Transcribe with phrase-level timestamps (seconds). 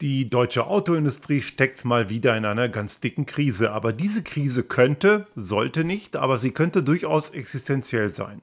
[0.00, 3.72] Die deutsche Autoindustrie steckt mal wieder in einer ganz dicken Krise.
[3.72, 8.40] Aber diese Krise könnte, sollte nicht, aber sie könnte durchaus existenziell sein.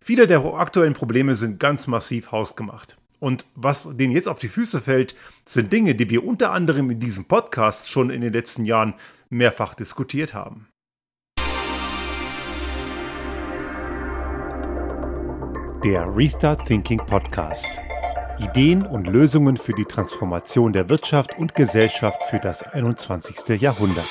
[0.00, 2.98] Viele der aktuellen Probleme sind ganz massiv hausgemacht.
[3.20, 5.14] Und was denen jetzt auf die Füße fällt,
[5.44, 8.94] sind Dinge, die wir unter anderem in diesem Podcast schon in den letzten Jahren
[9.30, 10.66] mehrfach diskutiert haben.
[15.84, 17.87] Der Restart Thinking Podcast.
[18.40, 23.60] Ideen und Lösungen für die Transformation der Wirtschaft und Gesellschaft für das 21.
[23.60, 24.06] Jahrhundert.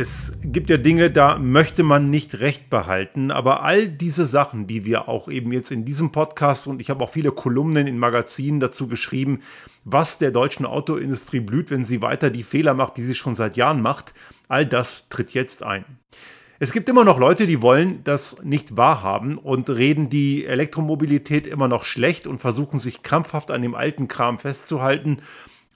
[0.00, 4.84] Es gibt ja Dinge, da möchte man nicht recht behalten, aber all diese Sachen, die
[4.84, 8.60] wir auch eben jetzt in diesem Podcast und ich habe auch viele Kolumnen in Magazinen
[8.60, 9.40] dazu geschrieben,
[9.84, 13.56] was der deutschen Autoindustrie blüht, wenn sie weiter die Fehler macht, die sie schon seit
[13.56, 14.14] Jahren macht,
[14.46, 15.84] all das tritt jetzt ein.
[16.60, 21.66] Es gibt immer noch Leute, die wollen das nicht wahrhaben und reden die Elektromobilität immer
[21.66, 25.18] noch schlecht und versuchen sich krampfhaft an dem alten Kram festzuhalten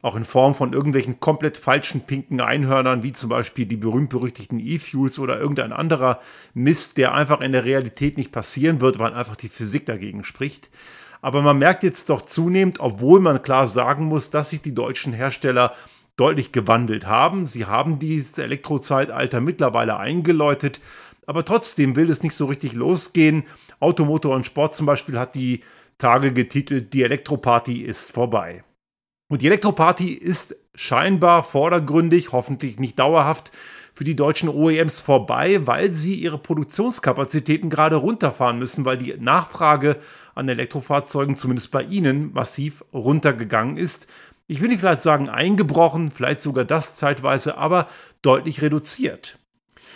[0.03, 5.21] auch in Form von irgendwelchen komplett falschen pinken Einhörnern, wie zum Beispiel die berühmt-berüchtigten E-Fuels
[5.21, 6.19] oder irgendein anderer
[6.55, 10.71] Mist, der einfach in der Realität nicht passieren wird, weil einfach die Physik dagegen spricht.
[11.21, 15.13] Aber man merkt jetzt doch zunehmend, obwohl man klar sagen muss, dass sich die deutschen
[15.13, 15.73] Hersteller
[16.17, 17.47] deutlich gewandelt haben.
[17.47, 20.81] Sie haben dieses Elektrozeitalter mittlerweile eingeläutet,
[21.27, 23.45] aber trotzdem will es nicht so richtig losgehen.
[23.79, 25.63] Automotor und Sport zum Beispiel hat die
[25.97, 28.65] Tage getitelt, die Elektroparty ist vorbei.
[29.33, 33.51] Und die Elektroparty ist scheinbar vordergründig, hoffentlich nicht dauerhaft,
[33.95, 39.97] für die deutschen OEMs vorbei, weil sie ihre Produktionskapazitäten gerade runterfahren müssen, weil die Nachfrage
[40.35, 44.07] an Elektrofahrzeugen zumindest bei ihnen massiv runtergegangen ist.
[44.49, 47.87] Ich will nicht vielleicht sagen eingebrochen, vielleicht sogar das zeitweise, aber
[48.21, 49.39] deutlich reduziert.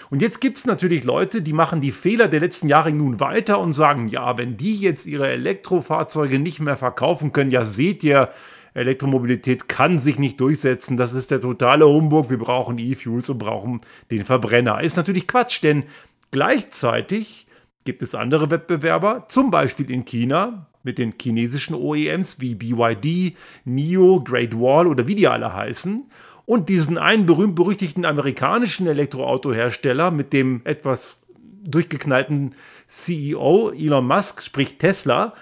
[0.08, 3.60] Und jetzt gibt es natürlich Leute, die machen die Fehler der letzten Jahre nun weiter
[3.60, 8.30] und sagen, ja, wenn die jetzt ihre Elektrofahrzeuge nicht mehr verkaufen können, ja seht ihr,
[8.76, 10.96] Elektromobilität kann sich nicht durchsetzen.
[10.96, 12.30] Das ist der totale Humbug.
[12.30, 13.80] Wir brauchen E-Fuels und brauchen
[14.10, 14.80] den Verbrenner.
[14.80, 15.84] Ist natürlich Quatsch, denn
[16.30, 17.46] gleichzeitig
[17.84, 24.22] gibt es andere Wettbewerber, zum Beispiel in China mit den chinesischen OEMs wie BYD, NIO,
[24.22, 26.08] Great Wall oder wie die alle heißen.
[26.44, 31.26] Und diesen einen berühmt-berüchtigten amerikanischen Elektroautohersteller mit dem etwas
[31.64, 32.54] durchgeknallten
[32.86, 35.34] CEO Elon Musk, sprich Tesla,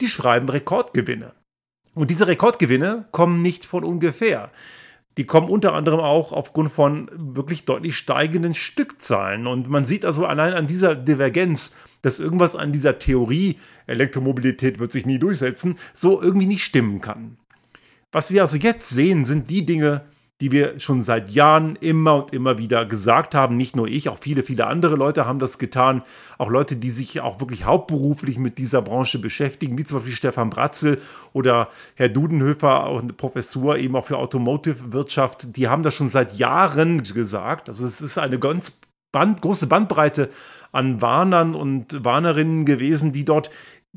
[0.00, 1.35] die schreiben Rekordgewinne.
[1.96, 4.50] Und diese Rekordgewinne kommen nicht von ungefähr.
[5.16, 9.46] Die kommen unter anderem auch aufgrund von wirklich deutlich steigenden Stückzahlen.
[9.46, 14.92] Und man sieht also allein an dieser Divergenz, dass irgendwas an dieser Theorie, Elektromobilität wird
[14.92, 17.38] sich nie durchsetzen, so irgendwie nicht stimmen kann.
[18.12, 20.02] Was wir also jetzt sehen, sind die Dinge,
[20.40, 23.56] die wir schon seit Jahren immer und immer wieder gesagt haben.
[23.56, 26.02] Nicht nur ich, auch viele, viele andere Leute haben das getan.
[26.36, 30.50] Auch Leute, die sich auch wirklich hauptberuflich mit dieser Branche beschäftigen, wie zum Beispiel Stefan
[30.50, 31.00] Bratzel
[31.32, 35.56] oder Herr Dudenhöfer, auch eine Professur eben auch für Automotive-Wirtschaft.
[35.56, 37.68] Die haben das schon seit Jahren gesagt.
[37.68, 38.80] Also es ist eine ganz
[39.12, 40.28] Band, große Bandbreite
[40.72, 43.50] an Warnern und Warnerinnen gewesen, die dort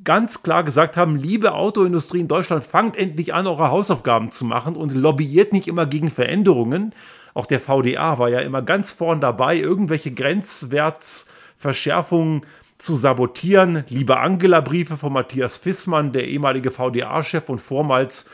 [0.04, 4.76] ganz klar gesagt haben, liebe Autoindustrie in Deutschland, fangt endlich an, eure Hausaufgaben zu machen
[4.76, 6.94] und lobbyiert nicht immer gegen Veränderungen.
[7.34, 12.42] Auch der VDA war ja immer ganz vorn dabei, irgendwelche Grenzwertsverschärfungen
[12.78, 13.84] zu sabotieren.
[13.90, 18.26] Liebe Angela-Briefe von Matthias Fissmann, der ehemalige VDA-Chef und vormals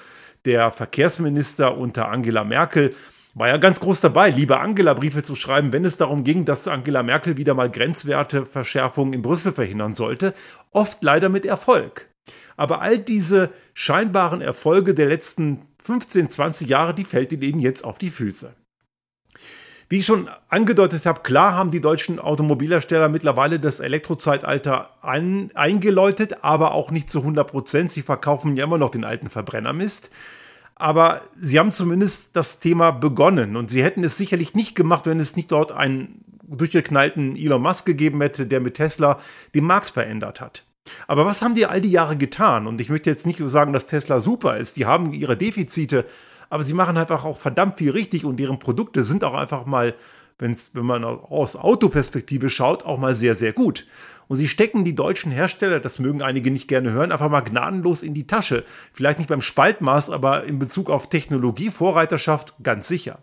[0.45, 2.95] der Verkehrsminister unter Angela Merkel,
[3.35, 6.69] war ja ganz groß dabei, liebe Angela Briefe zu schreiben, wenn es darum ging, dass
[6.69, 10.33] Angela Merkel wieder mal Grenzwerteverschärfungen in Brüssel verhindern sollte.
[10.71, 12.09] Oft leider mit Erfolg.
[12.55, 17.83] Aber all diese scheinbaren Erfolge der letzten 15, 20 Jahre, die fällt ihnen eben jetzt
[17.83, 18.55] auf die Füße.
[19.89, 26.43] Wie ich schon angedeutet habe, klar haben die deutschen Automobilhersteller mittlerweile das Elektrozeitalter ein, eingeläutet,
[26.43, 27.91] aber auch nicht zu 100 Prozent.
[27.91, 30.09] Sie verkaufen ja immer noch den alten Verbrennermist.
[30.75, 35.19] Aber sie haben zumindest das Thema begonnen und sie hätten es sicherlich nicht gemacht, wenn
[35.19, 39.17] es nicht dort einen durchgeknallten Elon Musk gegeben hätte, der mit Tesla
[39.53, 40.65] den Markt verändert hat.
[41.07, 42.67] Aber was haben die all die Jahre getan?
[42.67, 44.77] Und ich möchte jetzt nicht sagen, dass Tesla super ist.
[44.77, 46.05] Die haben ihre Defizite,
[46.49, 49.95] aber sie machen einfach auch verdammt viel richtig und deren Produkte sind auch einfach mal,
[50.37, 53.85] wenn's, wenn man aus Autoperspektive schaut, auch mal sehr, sehr gut.
[54.27, 58.03] Und sie stecken die deutschen Hersteller, das mögen einige nicht gerne hören, einfach mal gnadenlos
[58.03, 58.63] in die Tasche.
[58.93, 63.19] Vielleicht nicht beim Spaltmaß, aber in Bezug auf Technologie, Vorreiterschaft ganz sicher.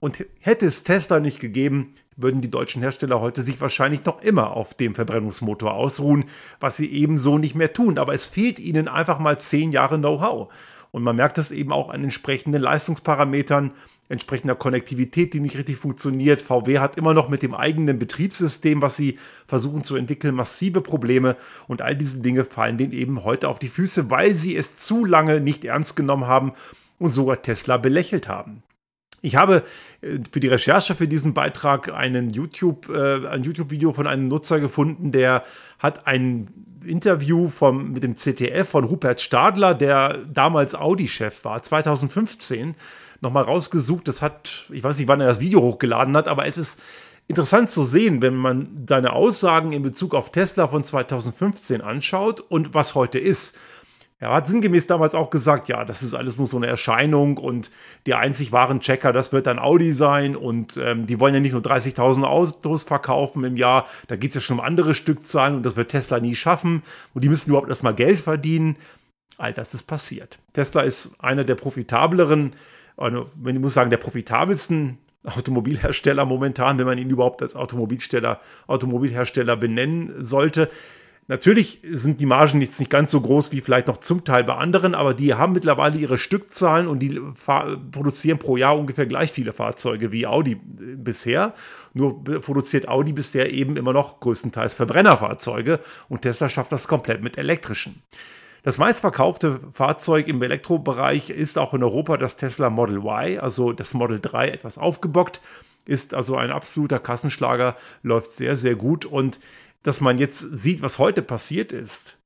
[0.00, 4.50] Und hätte es Tesla nicht gegeben, würden die deutschen Hersteller heute sich wahrscheinlich noch immer
[4.52, 6.26] auf dem Verbrennungsmotor ausruhen,
[6.60, 7.98] was sie ebenso nicht mehr tun.
[7.98, 10.52] Aber es fehlt ihnen einfach mal zehn Jahre Know-how.
[10.94, 13.72] Und man merkt das eben auch an entsprechenden Leistungsparametern,
[14.08, 16.40] entsprechender Konnektivität, die nicht richtig funktioniert.
[16.40, 19.18] VW hat immer noch mit dem eigenen Betriebssystem, was sie
[19.48, 21.34] versuchen zu entwickeln, massive Probleme.
[21.66, 25.04] Und all diese Dinge fallen denen eben heute auf die Füße, weil sie es zu
[25.04, 26.52] lange nicht ernst genommen haben
[27.00, 28.62] und sogar Tesla belächelt haben.
[29.24, 29.62] Ich habe
[30.02, 34.60] äh, für die Recherche für diesen Beitrag einen YouTube, äh, ein YouTube-Video von einem Nutzer
[34.60, 35.42] gefunden, der
[35.78, 36.48] hat ein
[36.84, 42.74] Interview vom, mit dem ZDF von Rupert Stadler, der damals Audi-Chef war, 2015,
[43.22, 44.06] nochmal rausgesucht.
[44.06, 46.82] Das hat, ich weiß nicht, wann er das Video hochgeladen hat, aber es ist
[47.26, 52.74] interessant zu sehen, wenn man seine Aussagen in Bezug auf Tesla von 2015 anschaut und
[52.74, 53.58] was heute ist.
[54.24, 57.70] Er hat sinngemäß damals auch gesagt, ja, das ist alles nur so eine Erscheinung und
[58.06, 61.52] die einzig wahren Checker, das wird dann Audi sein und ähm, die wollen ja nicht
[61.52, 65.66] nur 30.000 Autos verkaufen im Jahr, da geht es ja schon um andere Stückzahlen und
[65.66, 66.82] das wird Tesla nie schaffen
[67.12, 68.76] und die müssen überhaupt erstmal Geld verdienen.
[69.36, 70.38] All das ist passiert.
[70.54, 72.54] Tesla ist einer der profitableren,
[72.96, 78.40] also, wenn ich muss sagen, der profitabelsten Automobilhersteller momentan, wenn man ihn überhaupt als Automobilhersteller,
[78.68, 80.70] Automobilhersteller benennen sollte.
[81.26, 84.54] Natürlich sind die Margen jetzt nicht ganz so groß wie vielleicht noch zum Teil bei
[84.56, 87.18] anderen, aber die haben mittlerweile ihre Stückzahlen und die
[87.92, 91.54] produzieren pro Jahr ungefähr gleich viele Fahrzeuge wie Audi äh, bisher.
[91.94, 95.80] Nur produziert Audi bisher eben immer noch größtenteils Verbrennerfahrzeuge
[96.10, 98.02] und Tesla schafft das komplett mit elektrischen.
[98.62, 103.94] Das meistverkaufte Fahrzeug im Elektrobereich ist auch in Europa das Tesla Model Y, also das
[103.94, 105.40] Model 3 etwas aufgebockt,
[105.86, 109.38] ist also ein absoluter Kassenschlager, läuft sehr, sehr gut und
[109.84, 112.18] dass man jetzt sieht, was heute passiert ist,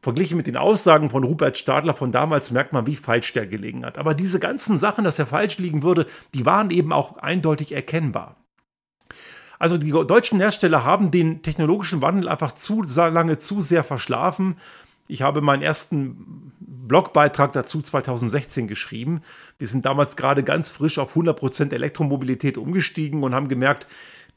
[0.00, 3.84] verglichen mit den Aussagen von Rupert Stadler von damals, merkt man, wie falsch der gelegen
[3.86, 3.98] hat.
[3.98, 8.36] Aber diese ganzen Sachen, dass er falsch liegen würde, die waren eben auch eindeutig erkennbar.
[9.58, 14.56] Also die deutschen Hersteller haben den technologischen Wandel einfach zu lange zu sehr verschlafen.
[15.06, 19.20] Ich habe meinen ersten Blogbeitrag dazu 2016 geschrieben.
[19.58, 23.86] Wir sind damals gerade ganz frisch auf 100% Elektromobilität umgestiegen und haben gemerkt,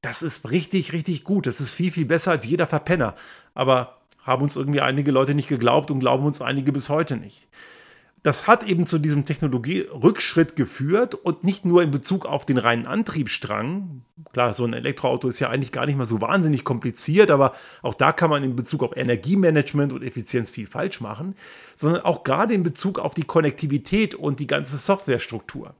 [0.08, 1.48] das ist richtig, richtig gut.
[1.48, 3.14] Das ist viel, viel besser als jeder Verpenner.
[3.54, 7.50] Aber haben uns irgendwie einige Leute nicht geglaubt und glauben uns einige bis heute nicht.
[8.24, 12.86] Das hat eben zu diesem Technologierückschritt geführt und nicht nur in Bezug auf den reinen
[12.86, 14.02] Antriebsstrang.
[14.32, 17.94] Klar, so ein Elektroauto ist ja eigentlich gar nicht mal so wahnsinnig kompliziert, aber auch
[17.94, 21.36] da kann man in Bezug auf Energiemanagement und Effizienz viel falsch machen,
[21.76, 25.76] sondern auch gerade in Bezug auf die Konnektivität und die ganze Softwarestruktur.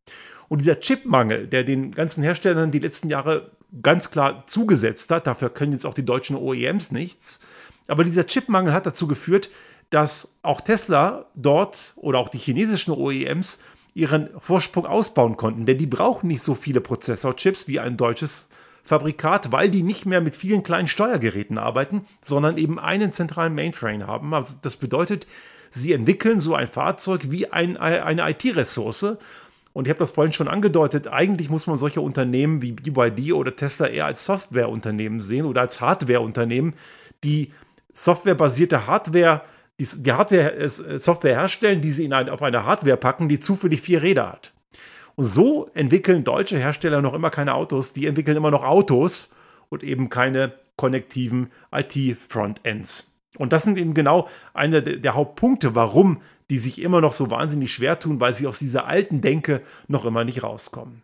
[0.50, 3.52] Und dieser Chipmangel, der den ganzen Herstellern die letzten Jahre
[3.82, 5.28] ganz klar zugesetzt hat.
[5.28, 7.40] Dafür können jetzt auch die deutschen OEMs nichts.
[7.88, 9.50] Aber dieser Chipmangel hat dazu geführt,
[9.90, 13.60] dass auch Tesla dort oder auch die chinesischen OEMs
[13.94, 15.66] ihren Vorsprung ausbauen konnten.
[15.66, 18.50] Denn die brauchen nicht so viele Prozessorchips wie ein deutsches
[18.84, 24.08] Fabrikat, weil die nicht mehr mit vielen kleinen Steuergeräten arbeiten, sondern eben einen zentralen Mainframe
[24.08, 24.34] haben.
[24.34, 25.28] Also das bedeutet,
[25.72, 29.18] sie entwickeln so ein Fahrzeug wie ein, eine IT-Ressource
[29.78, 33.56] und ich habe das vorhin schon angedeutet, eigentlich muss man solche Unternehmen wie BYD oder
[33.56, 36.74] Tesla eher als Softwareunternehmen sehen oder als Hardwareunternehmen,
[37.24, 37.54] die
[37.94, 39.44] softwarebasierte Hardware,
[39.80, 43.82] die, Hardware, äh, Software herstellen, die sie in ein, auf eine Hardware packen, die zufällig
[43.82, 44.52] vier Räder hat.
[45.14, 49.30] Und so entwickeln deutsche Hersteller noch immer keine Autos, die entwickeln immer noch Autos
[49.70, 53.17] und eben keine konnektiven IT-Frontends.
[53.38, 56.20] Und das sind eben genau einer der Hauptpunkte, warum
[56.50, 60.06] die sich immer noch so wahnsinnig schwer tun, weil sie aus dieser alten Denke noch
[60.06, 61.02] immer nicht rauskommen.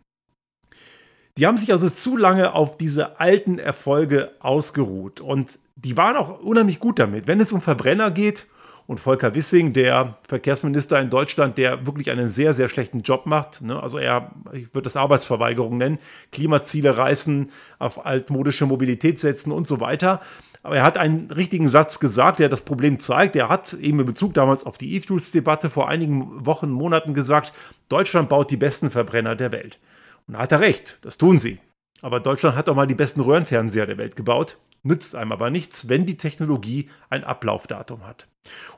[1.36, 6.40] Die haben sich also zu lange auf diese alten Erfolge ausgeruht und die waren auch
[6.40, 7.26] unheimlich gut damit.
[7.26, 8.46] Wenn es um Verbrenner geht
[8.86, 13.62] und Volker Wissing, der Verkehrsminister in Deutschland, der wirklich einen sehr, sehr schlechten Job macht,
[13.62, 13.82] ne?
[13.82, 15.98] also er, ich würde das Arbeitsverweigerung nennen,
[16.30, 17.50] Klimaziele reißen,
[17.80, 20.20] auf altmodische Mobilität setzen und so weiter.
[20.64, 23.36] Aber er hat einen richtigen Satz gesagt, der das Problem zeigt.
[23.36, 27.52] Er hat eben in Bezug damals auf die E-Fuels-Debatte vor einigen Wochen, Monaten gesagt,
[27.90, 29.78] Deutschland baut die besten Verbrenner der Welt.
[30.26, 31.58] Und da hat er recht, das tun sie.
[32.00, 34.56] Aber Deutschland hat auch mal die besten Röhrenfernseher der Welt gebaut.
[34.82, 38.26] Nützt einem aber nichts, wenn die Technologie ein Ablaufdatum hat.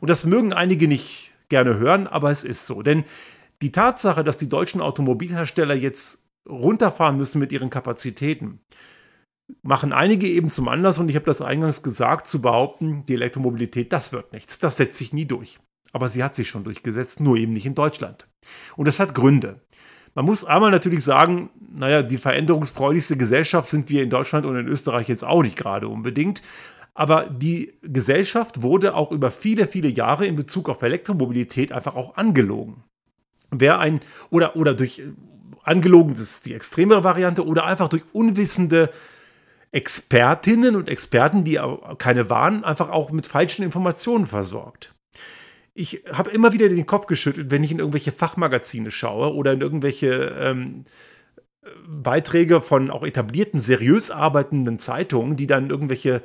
[0.01, 2.83] Und das mögen einige nicht gerne hören, aber es ist so.
[2.83, 3.05] Denn
[3.63, 8.61] die Tatsache, dass die deutschen Automobilhersteller jetzt runterfahren müssen mit ihren Kapazitäten,
[9.63, 13.93] machen einige eben zum Anlass, und ich habe das eingangs gesagt, zu behaupten, die Elektromobilität,
[13.93, 15.59] das wird nichts, das setzt sich nie durch.
[15.93, 18.27] Aber sie hat sich schon durchgesetzt, nur eben nicht in Deutschland.
[18.77, 19.61] Und das hat Gründe.
[20.15, 24.67] Man muss einmal natürlich sagen, naja, die veränderungsfreudigste Gesellschaft sind wir in Deutschland und in
[24.67, 26.43] Österreich jetzt auch nicht gerade unbedingt.
[26.95, 32.17] Aber die Gesellschaft wurde auch über viele, viele Jahre in Bezug auf Elektromobilität einfach auch
[32.17, 32.83] angelogen.
[33.51, 34.01] Wer ein,
[34.31, 35.03] oder, oder durch
[35.63, 38.91] angelogen, das ist die extremere Variante, oder einfach durch unwissende
[39.73, 41.61] Expertinnen und Experten, die
[41.99, 44.95] keine waren, einfach auch mit falschen Informationen versorgt.
[45.75, 49.61] ich habe immer wieder den Kopf geschüttelt, wenn ich in irgendwelche Fachmagazine schaue oder in
[49.61, 50.85] irgendwelche ähm,
[51.87, 56.23] Beiträge von auch etablierten, seriös arbeitenden Zeitungen, die dann irgendwelche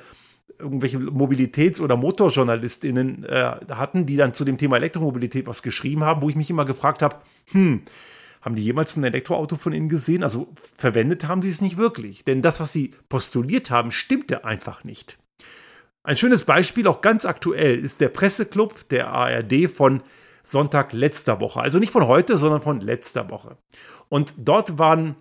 [0.59, 6.21] irgendwelche Mobilitäts- oder MotorjournalistInnen äh, hatten, die dann zu dem Thema Elektromobilität was geschrieben haben,
[6.21, 7.17] wo ich mich immer gefragt habe,
[7.51, 7.81] hm,
[8.41, 10.23] haben die jemals ein Elektroauto von Ihnen gesehen?
[10.23, 12.25] Also verwendet haben sie es nicht wirklich.
[12.25, 15.17] Denn das, was sie postuliert haben, stimmte einfach nicht.
[16.03, 20.01] Ein schönes Beispiel, auch ganz aktuell, ist der Presseclub der ARD von
[20.43, 21.61] Sonntag letzter Woche.
[21.61, 23.57] Also nicht von heute, sondern von letzter Woche.
[24.09, 25.15] Und dort waren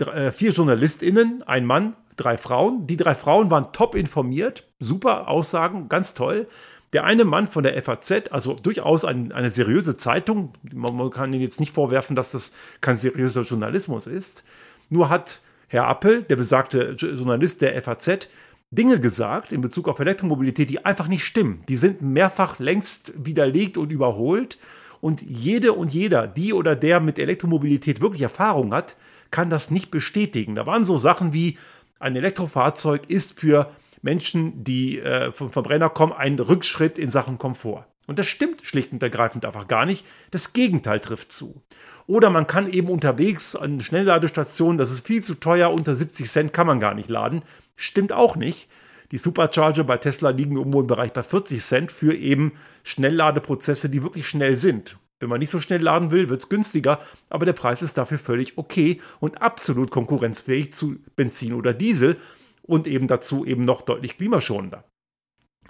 [0.00, 2.86] äh, vier JournalistInnen, ein Mann, drei Frauen.
[2.86, 6.48] Die drei Frauen waren top informiert, super Aussagen, ganz toll.
[6.92, 11.42] Der eine Mann von der FAZ, also durchaus ein, eine seriöse Zeitung, man kann ihnen
[11.42, 14.44] jetzt nicht vorwerfen, dass das kein seriöser Journalismus ist,
[14.88, 18.28] nur hat Herr Appel, der besagte Journalist der FAZ,
[18.70, 21.62] Dinge gesagt in Bezug auf Elektromobilität, die einfach nicht stimmen.
[21.68, 24.58] Die sind mehrfach längst widerlegt und überholt.
[25.00, 28.96] Und jede und jeder, die oder der mit Elektromobilität wirklich Erfahrung hat,
[29.30, 30.54] kann das nicht bestätigen.
[30.54, 31.56] Da waren so Sachen wie,
[31.98, 33.70] ein Elektrofahrzeug ist für
[34.02, 37.86] Menschen, die äh, vom Verbrenner kommen, ein Rückschritt in Sachen Komfort.
[38.06, 40.06] Und das stimmt schlicht und ergreifend einfach gar nicht.
[40.30, 41.62] Das Gegenteil trifft zu.
[42.06, 46.52] Oder man kann eben unterwegs an Schnellladestationen, das ist viel zu teuer, unter 70 Cent
[46.54, 47.42] kann man gar nicht laden.
[47.76, 48.68] Stimmt auch nicht.
[49.10, 52.52] Die Supercharger bei Tesla liegen irgendwo im Bereich bei 40 Cent für eben
[52.82, 54.98] Schnellladeprozesse, die wirklich schnell sind.
[55.20, 58.18] Wenn man nicht so schnell laden will, wird es günstiger, aber der Preis ist dafür
[58.18, 62.16] völlig okay und absolut konkurrenzfähig zu Benzin oder Diesel
[62.62, 64.84] und eben dazu eben noch deutlich klimaschonender.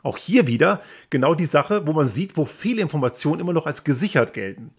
[0.03, 3.85] Auch hier wieder genau die Sache, wo man sieht, wo viele Informationen immer noch als
[3.85, 4.71] gesichert gelten.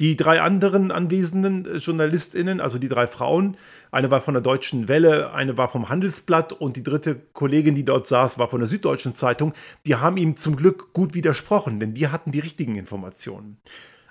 [0.00, 3.56] Die drei anderen anwesenden äh, JournalistInnen, also die drei Frauen,
[3.90, 7.84] eine war von der Deutschen Welle, eine war vom Handelsblatt und die dritte Kollegin, die
[7.84, 9.54] dort saß, war von der Süddeutschen Zeitung,
[9.86, 13.58] die haben ihm zum Glück gut widersprochen, denn die hatten die richtigen Informationen.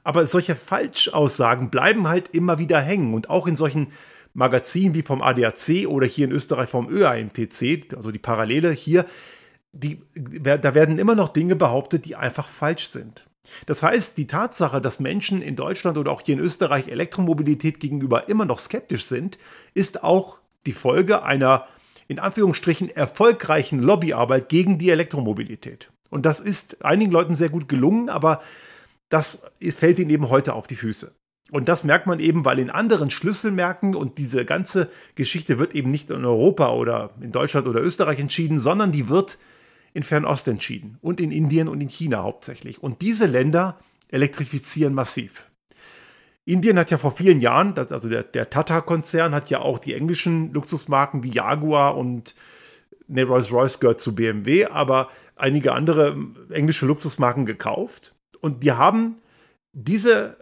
[0.07, 3.87] Aber solche Falschaussagen bleiben halt immer wieder hängen und auch in solchen
[4.33, 9.05] Magazinen wie vom ADAC oder hier in Österreich vom ÖAMTC, also die Parallele hier,
[9.73, 13.25] die, da werden immer noch Dinge behauptet, die einfach falsch sind.
[13.65, 18.29] Das heißt, die Tatsache, dass Menschen in Deutschland oder auch hier in Österreich Elektromobilität gegenüber
[18.29, 19.37] immer noch skeptisch sind,
[19.73, 21.67] ist auch die Folge einer
[22.07, 25.91] in Anführungsstrichen erfolgreichen Lobbyarbeit gegen die Elektromobilität.
[26.09, 28.39] Und das ist einigen Leuten sehr gut gelungen, aber
[29.09, 31.13] das fällt ihnen eben heute auf die Füße.
[31.51, 35.89] Und das merkt man eben, weil in anderen Schlüsselmärkten und diese ganze Geschichte wird eben
[35.89, 39.37] nicht in Europa oder in Deutschland oder Österreich entschieden, sondern die wird
[39.93, 42.83] in Fernost entschieden und in Indien und in China hauptsächlich.
[42.83, 43.77] Und diese Länder
[44.09, 45.49] elektrifizieren massiv.
[46.43, 50.53] Indien hat ja vor vielen Jahren, also der, der Tata-Konzern hat ja auch die englischen
[50.53, 52.35] Luxusmarken wie Jaguar und
[53.07, 56.15] ne, Rolls-Royce gehört zu BMW, aber einige andere
[56.49, 58.13] englische Luxusmarken gekauft.
[58.47, 59.17] Und die haben
[59.73, 60.37] diese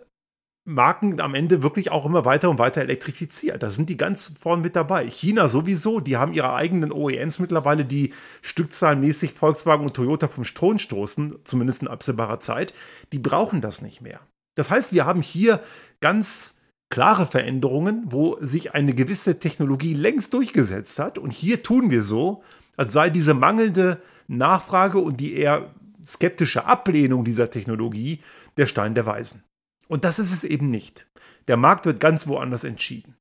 [0.63, 3.63] Marken am Ende wirklich auch immer weiter und weiter elektrifiziert.
[3.63, 5.09] Da sind die ganz vorn mit dabei.
[5.09, 10.77] China sowieso, die haben ihre eigenen OEMs mittlerweile, die stückzahlenmäßig Volkswagen und Toyota vom Strom
[10.77, 12.73] stoßen, zumindest in absehbarer Zeit.
[13.11, 14.19] Die brauchen das nicht mehr.
[14.55, 15.61] Das heißt, wir haben hier
[15.99, 16.55] ganz
[16.89, 21.17] klare Veränderungen, wo sich eine gewisse Technologie längst durchgesetzt hat.
[21.17, 22.43] Und hier tun wir so,
[22.77, 25.73] als sei diese mangelnde Nachfrage und die eher
[26.05, 28.19] skeptische Ablehnung dieser Technologie
[28.57, 29.43] der Stein der Weisen.
[29.87, 31.07] Und das ist es eben nicht.
[31.47, 33.15] Der Markt wird ganz woanders entschieden.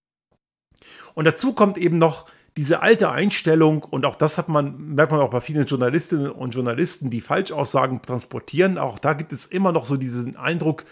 [1.14, 2.26] Und dazu kommt eben noch
[2.56, 6.54] diese alte Einstellung, und auch das hat man, merkt man auch bei vielen Journalistinnen und
[6.54, 8.78] Journalisten, die Falschaussagen transportieren.
[8.78, 10.84] Auch da gibt es immer noch so diesen Eindruck,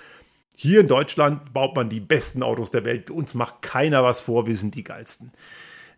[0.55, 3.11] hier in Deutschland baut man die besten Autos der Welt.
[3.11, 5.33] Uns macht keiner was vor, wir sind die geilsten.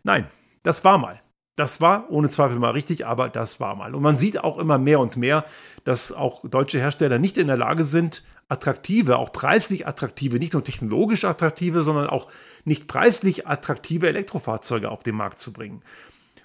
[0.03, 0.27] Nein,
[0.63, 1.19] das war mal.
[1.55, 3.95] Das war ohne Zweifel mal richtig, aber das war mal.
[3.95, 5.45] Und man sieht auch immer mehr und mehr,
[5.85, 10.63] dass auch deutsche Hersteller nicht in der Lage sind, attraktive, auch preislich attraktive, nicht nur
[10.63, 12.27] technologisch attraktive, sondern auch
[12.65, 15.81] nicht preislich attraktive Elektrofahrzeuge auf den Markt zu bringen.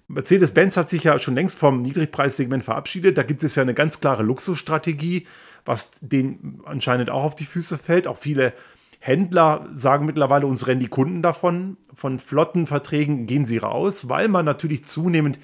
[0.08, 3.16] Mercedes-Benz hat sich ja schon längst vom Niedrigpreissegment verabschiedet.
[3.16, 5.26] Da gibt es ja eine ganz klare Luxusstrategie,
[5.64, 8.06] was denen anscheinend auch auf die Füße fällt.
[8.06, 8.52] Auch viele
[9.00, 11.78] Händler sagen mittlerweile, uns rennen die Kunden davon.
[11.92, 15.38] Von flotten Verträgen gehen sie raus, weil man natürlich zunehmend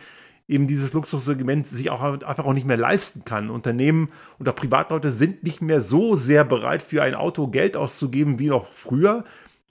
[0.46, 3.50] eben dieses Luxussegment sich auch einfach auch nicht mehr leisten kann.
[3.50, 8.48] Unternehmen oder Privatleute sind nicht mehr so sehr bereit, für ein Auto Geld auszugeben wie
[8.48, 9.24] noch früher.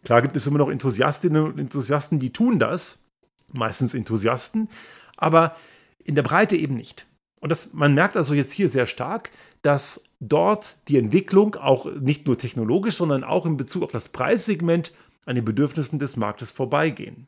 [0.04, 3.06] Klar gibt es immer noch Enthusiastinnen und Enthusiasten, die tun das,
[3.54, 4.68] meistens Enthusiasten,
[5.15, 5.56] aber
[6.04, 7.08] in der Breite eben nicht.
[7.39, 9.30] Und das, man merkt also jetzt hier sehr stark,
[9.62, 14.94] dass dort die Entwicklung auch nicht nur technologisch, sondern auch in Bezug auf das Preissegment
[15.25, 17.27] an den Bedürfnissen des Marktes vorbeigehen.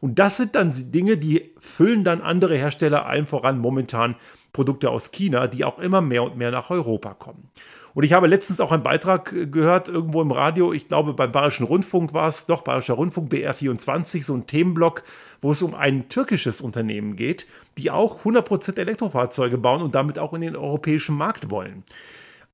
[0.00, 4.16] Und das sind dann Dinge, die füllen dann andere Hersteller allen voran momentan
[4.52, 7.50] Produkte aus China, die auch immer mehr und mehr nach Europa kommen.
[7.92, 11.64] Und ich habe letztens auch einen Beitrag gehört, irgendwo im Radio, ich glaube beim Bayerischen
[11.64, 15.04] Rundfunk war es, doch Bayerischer Rundfunk BR24, so ein Themenblock,
[15.40, 17.46] wo es um ein türkisches Unternehmen geht,
[17.78, 21.84] die auch 100% Elektrofahrzeuge bauen und damit auch in den europäischen Markt wollen.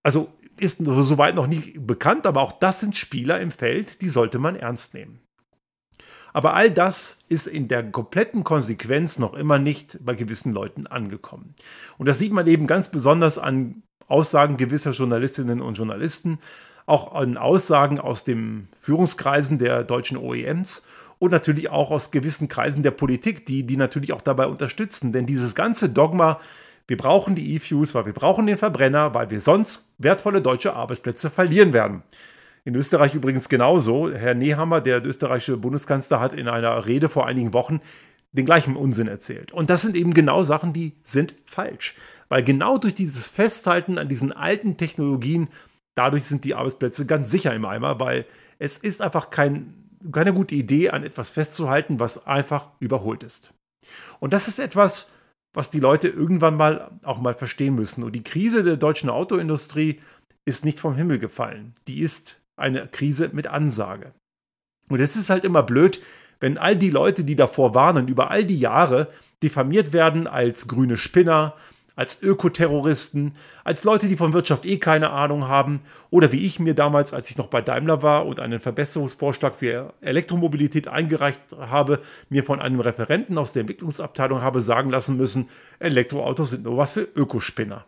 [0.03, 4.39] Also ist soweit noch nicht bekannt, aber auch das sind Spieler im Feld, die sollte
[4.39, 5.21] man ernst nehmen.
[6.33, 11.55] Aber all das ist in der kompletten Konsequenz noch immer nicht bei gewissen Leuten angekommen.
[11.99, 16.39] Und das sieht man eben ganz besonders an Aussagen gewisser Journalistinnen und Journalisten,
[16.87, 20.85] auch an Aussagen aus den Führungskreisen der deutschen OEMs
[21.19, 25.13] und natürlich auch aus gewissen Kreisen der Politik, die die natürlich auch dabei unterstützen.
[25.13, 26.41] Denn dieses ganze Dogma,
[26.87, 31.31] wir brauchen die E-Fuels, weil wir brauchen den Verbrenner, weil wir sonst wertvolle deutsche Arbeitsplätze
[31.31, 32.03] verlieren werden.
[32.65, 34.13] In Österreich übrigens genauso.
[34.13, 37.81] Herr Nehammer, der österreichische Bundeskanzler, hat in einer Rede vor einigen Wochen
[38.33, 39.53] den gleichen Unsinn erzählt.
[39.53, 41.95] Und das sind eben genau Sachen, die sind falsch.
[42.29, 45.49] Weil genau durch dieses Festhalten an diesen alten Technologien,
[45.95, 48.27] dadurch sind die Arbeitsplätze ganz sicher im Eimer, weil
[48.59, 49.75] es ist einfach kein,
[50.13, 53.53] keine gute Idee, an etwas festzuhalten, was einfach überholt ist.
[54.21, 55.11] Und das ist etwas,
[55.53, 58.05] was die Leute irgendwann mal auch mal verstehen müssen.
[58.05, 60.01] Und die Krise der deutschen Autoindustrie
[60.45, 61.75] ist nicht vom Himmel gefallen.
[61.89, 64.13] Die ist eine Krise mit Ansage.
[64.89, 66.01] Und es ist halt immer blöd,
[66.41, 69.09] wenn all die Leute, die davor warnen, über all die Jahre
[69.43, 71.55] diffamiert werden als grüne Spinner,
[71.97, 75.81] als Ökoterroristen, als Leute, die von Wirtschaft eh keine Ahnung haben
[76.11, 79.93] oder wie ich mir damals, als ich noch bei Daimler war und einen Verbesserungsvorschlag für
[80.01, 86.51] Elektromobilität eingereicht habe, mir von einem Referenten aus der Entwicklungsabteilung habe sagen lassen müssen, Elektroautos
[86.51, 87.85] sind nur was für Ökospinner.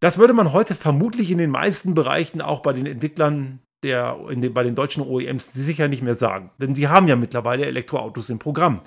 [0.00, 4.52] Das würde man heute vermutlich in den meisten Bereichen auch bei den Entwicklern der, den,
[4.52, 6.50] bei den deutschen OEMs sicher nicht mehr sagen.
[6.58, 8.80] Denn sie haben ja mittlerweile Elektroautos im Programm.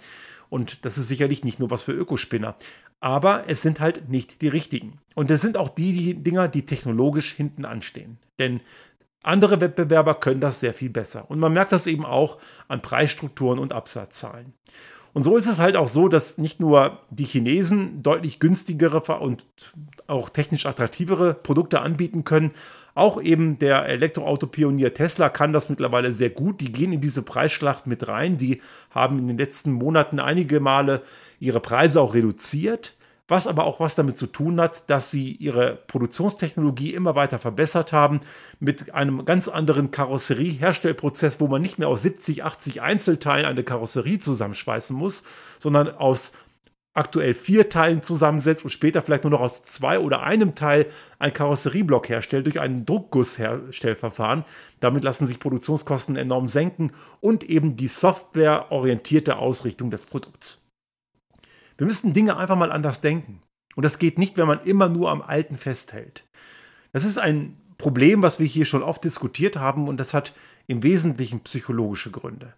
[0.49, 2.55] Und das ist sicherlich nicht nur was für Ökospinner.
[2.99, 4.99] Aber es sind halt nicht die richtigen.
[5.15, 8.17] Und es sind auch die, die Dinger, die technologisch hinten anstehen.
[8.39, 8.61] Denn
[9.23, 11.29] andere Wettbewerber können das sehr viel besser.
[11.29, 12.37] Und man merkt das eben auch
[12.67, 14.53] an Preisstrukturen und Absatzzahlen.
[15.13, 19.45] Und so ist es halt auch so, dass nicht nur die Chinesen deutlich günstigere und
[20.07, 22.51] auch technisch attraktivere Produkte anbieten können,
[22.95, 26.61] auch eben der Elektroauto-Pionier Tesla kann das mittlerweile sehr gut.
[26.61, 28.37] Die gehen in diese Preisschlacht mit rein.
[28.37, 31.01] Die haben in den letzten Monaten einige Male
[31.39, 32.95] ihre Preise auch reduziert
[33.29, 37.93] was aber auch was damit zu tun hat, dass sie ihre Produktionstechnologie immer weiter verbessert
[37.93, 38.19] haben
[38.59, 44.19] mit einem ganz anderen Karosserieherstellprozess, wo man nicht mehr aus 70, 80 Einzelteilen eine Karosserie
[44.19, 45.23] zusammenschweißen muss,
[45.59, 46.33] sondern aus
[46.93, 50.87] aktuell vier Teilen zusammensetzt und später vielleicht nur noch aus zwei oder einem Teil
[51.19, 54.43] ein Karosserieblock herstellt durch ein Druckgussherstellverfahren.
[54.79, 60.68] Damit lassen sich Produktionskosten enorm senken und eben die softwareorientierte Ausrichtung des Produkts.
[61.79, 63.41] Wir müssen Dinge einfach mal anders denken.
[63.75, 66.25] Und das geht nicht, wenn man immer nur am Alten festhält.
[66.91, 70.33] Das ist ein Problem, was wir hier schon oft diskutiert haben und das hat
[70.67, 72.53] im Wesentlichen psychologische Gründe.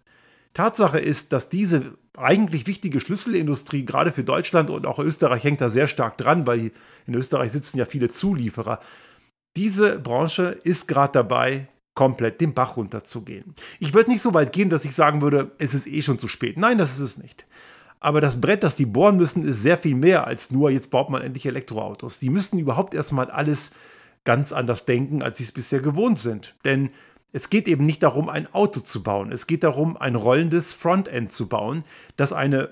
[0.54, 5.70] Tatsache ist, dass diese eigentlich wichtige Schlüsselindustrie, gerade für Deutschland und auch Österreich hängt da
[5.70, 6.72] sehr stark dran, weil
[7.06, 8.80] in Österreich sitzen ja viele Zulieferer.
[9.56, 13.54] Diese Branche ist gerade dabei, komplett den Bach runterzugehen.
[13.78, 16.26] Ich würde nicht so weit gehen, dass ich sagen würde, es ist eh schon zu
[16.26, 16.56] spät.
[16.56, 17.46] Nein, das ist es nicht.
[18.02, 21.08] Aber das Brett, das die bohren müssen, ist sehr viel mehr als nur, jetzt baut
[21.08, 22.18] man endlich Elektroautos.
[22.18, 23.70] Die müssen überhaupt erstmal alles
[24.24, 26.56] ganz anders denken, als sie es bisher gewohnt sind.
[26.64, 26.90] Denn
[27.32, 29.30] es geht eben nicht darum, ein Auto zu bauen.
[29.30, 31.84] Es geht darum, ein rollendes Frontend zu bauen,
[32.16, 32.70] das eine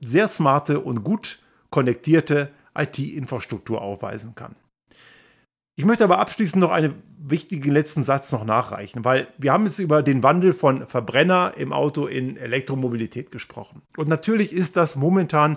[0.00, 1.38] sehr smarte und gut
[1.70, 4.56] konnektierte IT-Infrastruktur aufweisen kann.
[5.76, 9.78] Ich möchte aber abschließend noch einen wichtigen letzten Satz noch nachreichen, weil wir haben jetzt
[9.78, 13.82] über den Wandel von Verbrenner im Auto in Elektromobilität gesprochen.
[13.96, 15.56] Und natürlich ist das momentan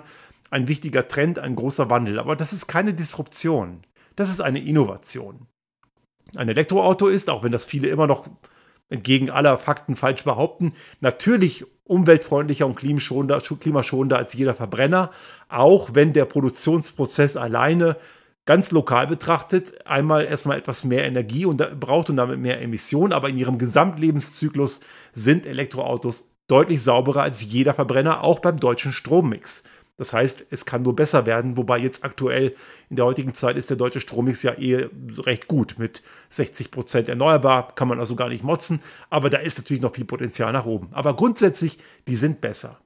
[0.50, 3.82] ein wichtiger Trend, ein großer Wandel, aber das ist keine Disruption.
[4.14, 5.46] Das ist eine Innovation.
[6.36, 8.26] Ein Elektroauto ist, auch wenn das viele immer noch
[8.88, 15.10] entgegen aller Fakten falsch behaupten, natürlich umweltfreundlicher und klimaschonender als jeder Verbrenner,
[15.48, 17.96] auch wenn der Produktionsprozess alleine
[18.46, 23.28] ganz lokal betrachtet einmal erstmal etwas mehr Energie und braucht und damit mehr Emissionen, aber
[23.28, 24.80] in ihrem Gesamtlebenszyklus
[25.12, 29.64] sind Elektroautos deutlich sauberer als jeder Verbrenner, auch beim deutschen Strommix.
[29.96, 32.54] Das heißt, es kann nur besser werden, wobei jetzt aktuell
[32.90, 35.76] in der heutigen Zeit ist der deutsche Strommix ja eh recht gut.
[35.78, 39.94] Mit 60 Prozent erneuerbar kann man also gar nicht motzen, aber da ist natürlich noch
[39.94, 40.88] viel Potenzial nach oben.
[40.92, 42.78] Aber grundsätzlich, die sind besser.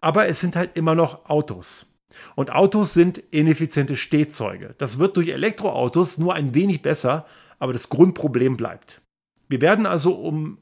[0.00, 1.91] Aber es sind halt immer noch Autos.
[2.34, 4.74] Und Autos sind ineffiziente Stehzeuge.
[4.78, 7.26] Das wird durch Elektroautos nur ein wenig besser,
[7.58, 9.02] aber das Grundproblem bleibt.
[9.48, 10.58] Wir werden also, um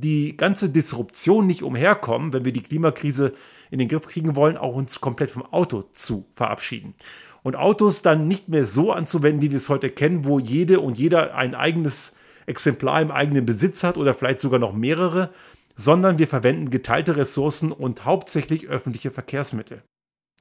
[0.00, 3.32] die ganze Disruption nicht umherkommen, wenn wir die Klimakrise
[3.70, 6.94] in den Griff kriegen wollen, auch uns komplett vom Auto zu verabschieden.
[7.42, 10.98] Und Autos dann nicht mehr so anzuwenden, wie wir es heute kennen, wo jede und
[10.98, 12.14] jeder ein eigenes
[12.46, 15.30] Exemplar im eigenen Besitz hat oder vielleicht sogar noch mehrere,
[15.76, 19.82] sondern wir verwenden geteilte Ressourcen und hauptsächlich öffentliche Verkehrsmittel.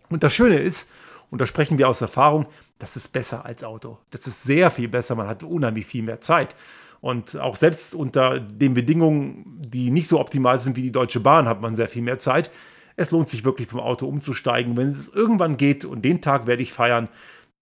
[0.09, 0.89] Und das Schöne ist,
[1.29, 2.45] und da sprechen wir aus Erfahrung,
[2.79, 3.97] das ist besser als Auto.
[4.11, 6.55] Das ist sehr viel besser, man hat unheimlich viel mehr Zeit.
[7.01, 11.47] Und auch selbst unter den Bedingungen, die nicht so optimal sind wie die Deutsche Bahn,
[11.47, 12.51] hat man sehr viel mehr Zeit.
[12.95, 14.77] Es lohnt sich wirklich vom Auto umzusteigen.
[14.77, 17.09] Wenn es irgendwann geht, und den Tag werde ich feiern,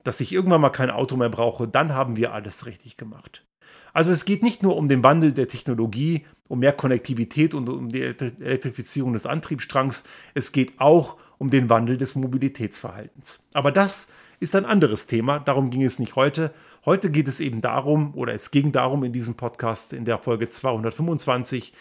[0.03, 3.45] dass ich irgendwann mal kein Auto mehr brauche, dann haben wir alles richtig gemacht.
[3.93, 7.89] Also es geht nicht nur um den Wandel der Technologie, um mehr Konnektivität und um
[7.89, 13.47] die Elektrifizierung des Antriebsstrangs, es geht auch um den Wandel des Mobilitätsverhaltens.
[13.53, 16.53] Aber das ist ein anderes Thema, darum ging es nicht heute.
[16.85, 20.49] Heute geht es eben darum, oder es ging darum in diesem Podcast in der Folge
[20.49, 21.73] 225,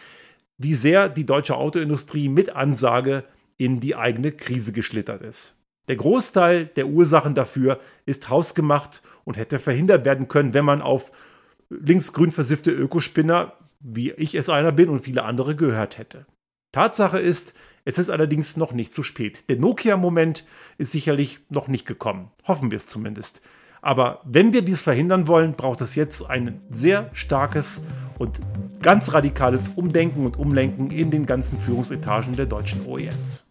[0.56, 3.22] wie sehr die deutsche Autoindustrie mit Ansage
[3.58, 5.58] in die eigene Krise geschlittert ist.
[5.88, 11.12] Der Großteil der Ursachen dafür ist hausgemacht und hätte verhindert werden können, wenn man auf
[11.68, 16.24] linksgrün versiffte Ökospinner, wie ich es einer bin und viele andere gehört hätte.
[16.72, 17.54] Tatsache ist,
[17.84, 19.48] es ist allerdings noch nicht zu spät.
[19.48, 20.44] Der Nokia-Moment
[20.78, 22.30] ist sicherlich noch nicht gekommen.
[22.46, 23.42] Hoffen wir es zumindest.
[23.82, 27.84] Aber wenn wir dies verhindern wollen, braucht es jetzt ein sehr starkes
[28.18, 28.38] und
[28.82, 33.50] ganz radikales Umdenken und Umlenken in den ganzen Führungsetagen der deutschen OEMs.